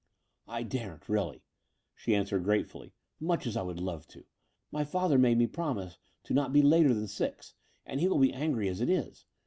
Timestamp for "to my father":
4.07-5.19